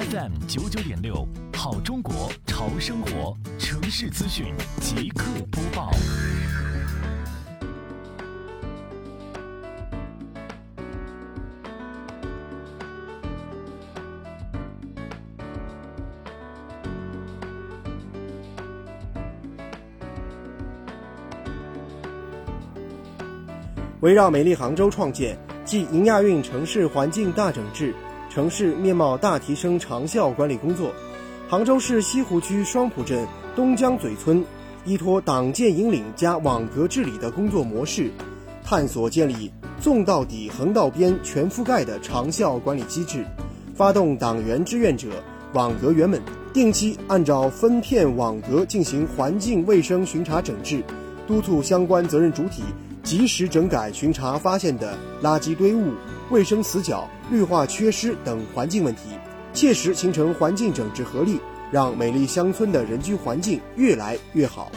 [0.00, 4.46] FM 九九点六，好中国潮生活城市资讯
[4.80, 5.90] 即刻播报。
[24.00, 25.36] 围绕美丽杭州创建，
[25.66, 27.94] 暨迎亚运城市环境大整治、
[28.30, 30.92] 城市面貌大提升长效管理工作，
[31.48, 34.44] 杭州市西湖区双浦镇东江嘴村
[34.84, 38.08] 依托党建引领加网格治理的工作模式，
[38.64, 43.26] 探索建立纵到底、横到边全覆盖的长效管理机制，
[43.74, 45.08] 发动党员志愿者、
[45.52, 50.84] 网格员们定期按照分片网格进行环境卫生巡查整治，
[51.26, 52.62] 督促相关责任主体。
[53.02, 55.94] 及时整改巡查发现的垃圾堆物、
[56.30, 59.02] 卫生死角、绿化缺失等环境问题，
[59.52, 61.40] 切实形成环境整治合力，
[61.72, 64.70] 让美丽乡村的人居环境越来越好。